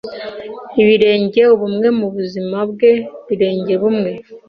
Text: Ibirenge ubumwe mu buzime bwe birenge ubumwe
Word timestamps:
Ibirenge 0.81 1.41
ubumwe 1.55 1.87
mu 1.97 2.07
buzime 2.13 2.59
bwe 2.71 2.91
birenge 3.27 3.71
ubumwe 3.77 4.11